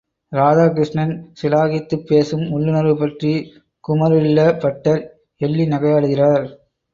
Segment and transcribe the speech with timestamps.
[0.31, 3.33] ராதாகிருஷ்ணன் சிலாகித்துப் பேசும் உள்ளுணர்வு பற்றி
[3.83, 5.03] குமரில்லபட்டர்
[5.41, 6.47] எள்ளி நகையாடுகிறார்.